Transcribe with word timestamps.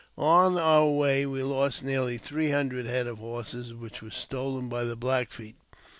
On 0.17 0.57
our 0.57 0.87
way 0.87 1.27
we 1.27 1.43
lost 1.43 1.83
nearly 1.83 2.17
three 2.17 2.49
hundred 2.49 2.87
head 2.87 3.05
of 3.05 3.19
horses, 3.19 3.71
which 3.75 4.01
were 4.01 4.09
stolen 4.09 4.67
by 4.67 4.83
the 4.83 4.95
Black 4.95 5.29
Feet. 5.29 5.57